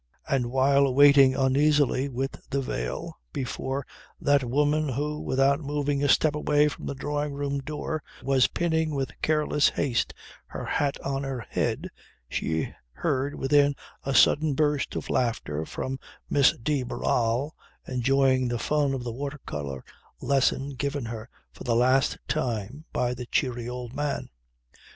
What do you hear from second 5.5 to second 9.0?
moving a step away from the drawing room door was pinning